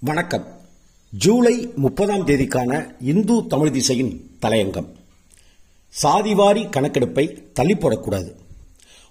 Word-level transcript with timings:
வணக்கம். 0.00 0.46
ஜூலை 1.10 1.68
முப்பதாம் 1.76 2.26
தேதிக்கான 2.26 2.94
இந்து 3.00 3.46
தமிழ் 3.46 3.70
திசையின் 3.70 4.30
தலையங்கம். 4.42 4.86
சாதிவாரி 6.02 6.70
கணக்கெடுப்பை 6.70 7.42
தள்ளிப்போடக்கூடாது. 7.60 8.32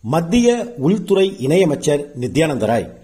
மத்திய 0.00 0.74
உள்துறை 0.76 1.36
இணையமைச்சர் 1.38 2.04
நித்யானந்த 2.20 2.64
ராய் 2.64 2.98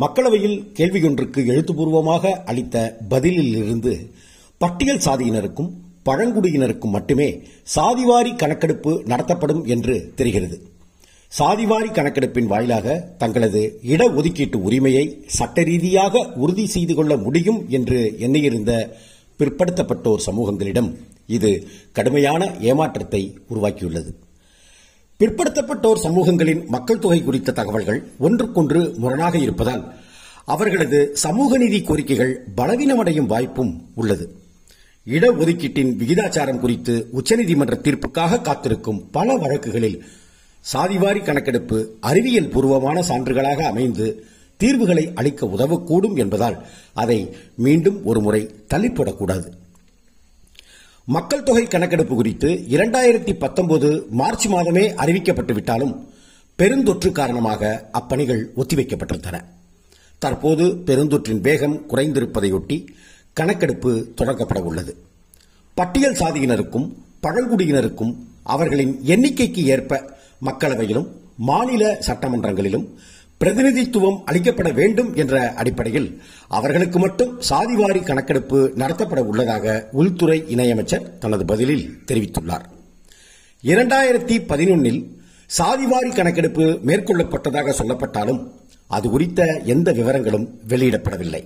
மக்களவையில் 0.00 0.72
கேள்வியொன்றுக்கு 0.72 1.46
எழுத்துப்பூர்வமாக 1.46 2.42
அளித்த 2.44 2.96
பதிலிலிருந்து 3.10 4.10
பட்டியல் 4.58 5.04
சாதியினருக்கும் 5.04 5.70
பழங்குடியினருக்கும் 6.04 6.90
மட்டுமே 6.90 7.42
சாதிவாரி 7.76 8.36
கணக்கெடுப்பு 8.36 9.02
நடத்தப்படும் 9.06 9.64
என்று 9.64 10.12
தெரிகிறது. 10.16 10.73
சாதிவாரி 11.38 11.88
கணக்கெடுப்பின் 11.92 12.46
வாயிலாக 12.46 13.14
தங்களது 13.18 13.80
இடஒதுக்கீட்டு 13.82 14.54
உரிமையை 14.54 15.22
சட்ட 15.26 15.62
ரீதியாக 15.62 16.32
உறுதி 16.36 16.66
செய்து 16.66 16.94
கொள்ள 16.94 17.16
முடியும் 17.16 17.66
என்று 17.68 18.14
எண்ணியிருந்த 18.18 18.72
பிற்படுத்தப்பட்டோர் 19.40 20.24
சமூகங்களிடம் 20.26 20.90
இது 21.26 21.50
கடுமையான 21.92 22.50
ஏமாற்றத்தை 22.60 23.36
உருவாக்கியுள்ளது. 23.50 24.10
பிற்படுத்தப்பட்டோர் 25.18 26.04
சமூகங்களின் 26.04 26.66
மக்கள் 26.66 26.98
தொகை 26.98 27.22
குறித்த 27.22 27.52
தகவல்கள் 27.52 28.00
ஒன்றுக்கொன்று 28.18 28.94
முரணாக 28.96 29.38
இருப்பதால் 29.38 29.94
அவர்களது 30.44 31.10
சமூக 31.14 31.58
நீதி 31.58 31.80
கோரிக்கைகள் 31.80 32.34
பலவீனமடையும் 32.56 33.26
வாய்ப்பும் 33.26 33.72
உள்ளது. 33.94 34.26
இடஒதுக்கீட்டின் 35.06 35.94
விகிதாச்சாரம் 36.00 36.58
குறித்து 36.58 37.08
உச்சநீதிமன்ற 37.12 37.76
தீர்ப்புக்காக 37.86 38.40
காத்திருக்கும் 38.40 39.10
பல 39.10 39.36
வழக்குகளில் 39.36 40.04
சாதிவாரி 40.72 41.24
கணக்கெடுப்பு 41.24 41.96
அறிவியல் 42.00 42.48
பூர்வமான 42.48 43.00
சான்றுகளாக 43.00 43.62
அமைந்து 43.62 44.24
தீர்வுகளை 44.56 45.12
அளிக்க 45.14 45.46
உதவக்கூடும் 45.46 46.16
என்பதால் 46.16 46.66
அதை 46.92 47.36
மீண்டும் 47.54 48.04
ஒருமுறை 48.04 48.54
தள்ளிப்படக்கூடாது. 48.74 49.46
மக்கள் 51.04 51.42
தொகை 51.42 51.64
கணக்கெடுப்பு 51.64 52.14
குறித்து 52.14 52.48
இரண்டாயிரத்தி 52.48 53.38
பத்தொன்பது 53.38 54.06
மார்ச் 54.10 54.48
மாதமே 54.48 54.94
அறிவிக்கப்பட்டுவிட்டாலும் 55.04 55.98
பெருந்தொற்று 56.58 57.12
காரணமாக 57.12 57.90
அப்பணிகள் 57.92 58.46
ஒத்திவைக்கப்பட்டிருந்தன. 58.56 59.40
தற்போது 60.18 60.64
பெருந்தொற்றின் 60.64 61.40
வேகம் 61.40 61.82
குறைந்திருப்பதையொட்டி 61.88 62.86
கணக்கெடுப்பு 63.32 64.12
தொடங்கப்பட 64.16 64.58
உள்ளது. 64.58 64.96
பட்டியல் 65.74 66.14
சாதியினருக்கும் 66.14 66.92
பழங்குடியினருக்கும் 67.22 68.14
அவர்களின் 68.42 69.00
எண்ணிக்கைக்கு 69.06 69.62
ஏற்ப 69.64 70.13
மக்களவையிலும் 70.44 71.08
மாநில 71.36 71.98
சட்டமன்றங்களிலும் 72.06 72.86
பிரதிநிதித்துவம் 73.38 74.18
அளிக்கப்பட 74.26 74.72
வேண்டும் 74.74 75.14
என்ற 75.14 75.52
அடிப்படையில் 75.52 76.22
அவர்களுக்கு 76.48 76.98
மட்டும் 76.98 77.40
சாதிவாரி 77.50 78.04
கணக்கெடுப்பு 78.04 78.72
நடத்தப்பட 78.76 79.20
உள்ளதாக 79.20 79.88
உள்துறை 79.92 80.38
இணையமைச்சர் 80.56 81.18
தனது 81.18 81.44
பதிலில் 81.44 81.86
தெரிவித்துள்ளார். 82.12 82.64
இரண்டாயிரத்தி 83.62 84.36
பதினொன்னில் 84.52 85.00
சாதிவாரி 85.58 86.14
கணக்கெடுப்பு 86.14 86.80
மேற்கொள்ளப்பட்டதாக 86.86 87.74
சொல்லப்பட்டாலும் 87.78 88.40
அது 88.86 89.10
குறித்த 89.10 89.60
எந்த 89.64 89.92
விவரங்களும் 89.92 90.46
வெளியிடப்படவில்லை. 90.68 91.42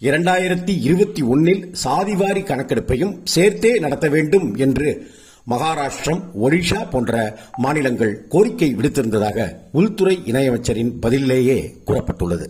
இரண்டாயிரத்தி 0.00 0.72
இருபத்தி 0.80 1.22
ஒன்னில் 1.22 1.62
சாதிவாரி 1.84 2.42
கணக்கெடுப்பையும் 2.42 3.14
சேர்த்தே 3.24 3.78
நடத்த 3.78 4.08
வேண்டும் 4.08 4.54
என்று 4.54 5.10
மகாராஷ்டிரம் 5.50 6.22
ஒடிஷா 6.42 6.90
போன்ற 6.90 7.38
மாநிலங்கள் 7.56 8.26
கோரிக்கை 8.28 8.74
விடுத்திருந்ததாக 8.74 9.56
உள்துறை 9.72 10.18
இணையமைச்சரின் 10.24 10.92
பதிலேயே 11.00 11.58
கூறப்பட்டுள்ளது. 11.86 12.46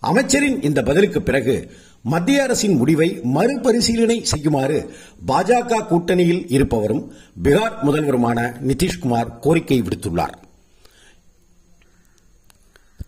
அமைச்சரின் 0.00 0.62
இந்த 0.62 0.82
பதிலுக்கு 0.82 1.22
பிறகு 1.22 1.70
மத்திய 2.02 2.42
அரசின் 2.42 2.76
முடிவை 2.76 3.20
மறுபரிசீலனை 3.22 4.24
செய்யுமாறு 4.24 4.90
பாஜக 5.26 5.80
கூட்டணியில் 5.90 6.44
இருப்பவரும் 6.46 7.12
பீகார் 7.42 7.78
முதல்வருமான 7.82 8.38
நிதிஷ்குமார் 8.66 9.38
கோரிக்கை 9.40 9.82
விடுத்துள்ளார். 9.82 10.34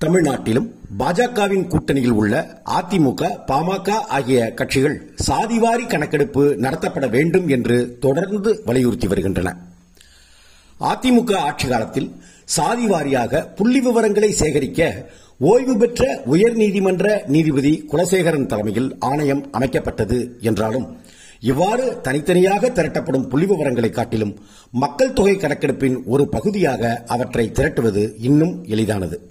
தமிழ்நாட்டிலும் 0.07 0.67
பாஜகவின் 0.99 1.67
கூட்டணியில் 1.67 2.11
உள்ள 2.11 2.61
அதிமுக 2.65 3.31
பாமக 3.47 3.89
ஆகிய 3.91 4.53
கட்சிகள் 4.55 5.13
சாதிவாரி 5.29 5.87
கணக்கெடுப்பு 5.87 6.57
நடத்தப்பட 6.57 7.11
வேண்டும் 7.11 7.49
என்று 7.49 7.99
தொடர்ந்து 8.01 8.63
வலியுறுத்தி 8.65 9.07
வருகின்றன. 9.07 9.57
அதிமுக 10.81 11.37
ஆட்சி 11.37 11.69
காலத்தில் 11.69 12.21
சாதி 12.45 12.87
வாரியாக 12.87 13.43
புள்ளி 13.55 13.81
விவரங்களை 13.81 14.31
சேகரிக்க 14.31 15.11
ஓய்வு 15.41 15.77
பெற்ற 15.77 16.23
உயர்நீதிமன்ற 16.27 17.27
நீதிபதி 17.27 17.85
குலசேகரன் 17.91 18.47
தலைமையில் 18.47 18.97
ஆணையம் 18.99 19.49
அமைக்கப்பட்டது 19.53 20.41
என்றாலும் 20.41 20.97
இவ்வாறு 21.41 22.01
தனித்தனியாக 22.03 22.69
திரட்டப்படும் 22.69 23.29
புள்ளி 23.29 23.47
விவரங்களை 23.47 23.91
காட்டிலும் 23.91 24.37
மக்கள் 24.71 25.13
தொகை 25.13 25.37
கணக்கெடுப்பின் 25.37 26.05
ஒரு 26.05 26.29
பகுதியாக 26.29 27.03
அவற்றை 27.07 27.51
திரட்டுவது 27.55 28.15
இன்னும் 28.19 28.65
எளிதானது. 28.67 29.31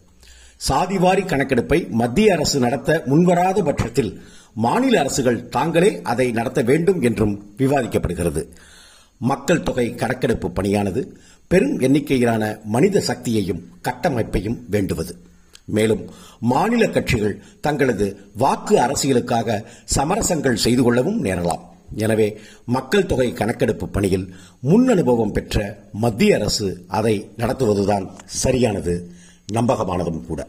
சாதிவாரி 0.61 1.23
கணக்கெடுப்பை 1.25 1.79
மத்திய 2.01 2.33
அரசு 2.35 2.57
நடத்த 2.59 2.89
முன்வராத 3.05 3.61
பட்சத்தில் 3.63 4.11
மாநில 4.65 4.99
அரசுகள் 4.99 5.39
தாங்களே 5.49 5.89
அதை 6.11 6.27
நடத்த 6.31 6.59
வேண்டும் 6.61 7.01
என்றும் 7.01 7.33
விவாதிக்கப்படுகிறது. 7.57 8.41
மக்கள் 9.21 9.63
தொகை 9.63 9.87
கணக்கெடுப்பு 9.95 10.47
பணியானது 10.49 11.01
பெரும் 11.51 11.75
எண்ணிக்கையிலான 11.79 12.43
மனித 12.75 13.03
சக்தியையும் 13.09 13.61
கட்டமைப்பையும் 13.87 14.57
வேண்டுவது. 14.69 15.13
மேலும் 15.65 16.03
மாநில 16.51 16.83
கட்சிகள் 16.87 17.39
தங்களது 17.61 18.07
வாக்கு 18.37 18.75
அரசியலுக்காக 18.77 19.57
சமரசங்கள் 19.95 20.63
செய்து 20.65 20.83
கொள்ளவும் 20.83 21.19
நேரலாம். 21.25 21.63
எனவே 21.95 22.27
மக்கள் 22.75 23.09
தொகை 23.11 23.29
கணக்கெடுப்பு 23.33 23.87
பணியில் 23.87 24.25
முன் 24.69 24.87
அனுபவம் 24.89 25.31
பெற்ற 25.31 25.57
மத்திய 26.03 26.35
அரசு 26.35 26.67
அதை 26.99 27.15
நடத்துவதுதான் 27.37 28.05
சரியானது 28.43 28.95
நம்பகமானதும் 29.53 30.25
கூட. 30.27 30.41